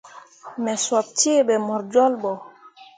[0.63, 2.31] Me sop cee ɓe mor jolɓo.